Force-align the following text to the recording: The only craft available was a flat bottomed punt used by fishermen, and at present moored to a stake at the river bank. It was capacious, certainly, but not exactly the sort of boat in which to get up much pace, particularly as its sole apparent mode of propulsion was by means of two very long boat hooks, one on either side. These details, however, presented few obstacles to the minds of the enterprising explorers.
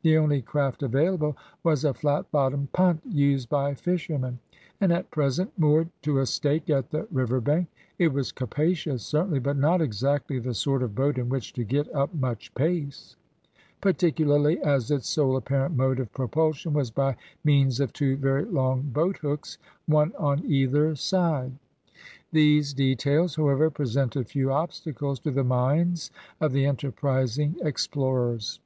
The 0.00 0.16
only 0.16 0.40
craft 0.40 0.82
available 0.82 1.36
was 1.62 1.84
a 1.84 1.92
flat 1.92 2.32
bottomed 2.32 2.72
punt 2.72 3.02
used 3.06 3.50
by 3.50 3.74
fishermen, 3.74 4.38
and 4.80 4.90
at 4.90 5.10
present 5.10 5.52
moored 5.58 5.90
to 6.00 6.20
a 6.20 6.24
stake 6.24 6.70
at 6.70 6.88
the 6.88 7.06
river 7.10 7.38
bank. 7.38 7.68
It 7.98 8.10
was 8.10 8.32
capacious, 8.32 9.04
certainly, 9.04 9.40
but 9.40 9.58
not 9.58 9.82
exactly 9.82 10.38
the 10.38 10.54
sort 10.54 10.82
of 10.82 10.94
boat 10.94 11.18
in 11.18 11.28
which 11.28 11.52
to 11.52 11.64
get 11.64 11.94
up 11.94 12.14
much 12.14 12.54
pace, 12.54 13.16
particularly 13.82 14.58
as 14.62 14.90
its 14.90 15.06
sole 15.06 15.36
apparent 15.36 15.76
mode 15.76 16.00
of 16.00 16.10
propulsion 16.14 16.72
was 16.72 16.90
by 16.90 17.14
means 17.44 17.78
of 17.78 17.92
two 17.92 18.16
very 18.16 18.46
long 18.46 18.80
boat 18.90 19.18
hooks, 19.18 19.58
one 19.84 20.14
on 20.18 20.42
either 20.46 20.94
side. 20.94 21.52
These 22.32 22.72
details, 22.72 23.36
however, 23.36 23.68
presented 23.68 24.28
few 24.30 24.50
obstacles 24.50 25.20
to 25.20 25.30
the 25.30 25.44
minds 25.44 26.10
of 26.40 26.52
the 26.52 26.64
enterprising 26.64 27.56
explorers. 27.60 28.60